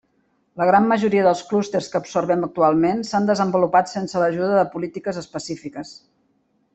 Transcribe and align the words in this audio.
La 0.59 0.65
gran 0.67 0.85
majoria 0.91 1.25
dels 1.27 1.41
clústers 1.49 1.89
que 1.91 1.99
observem 2.05 2.47
actualment 2.47 3.03
s'han 3.09 3.27
desenvolupat 3.31 3.91
sense 3.95 4.23
l'ajuda 4.23 4.57
de 4.61 4.67
polítiques 4.77 5.21
específiques. 5.25 5.93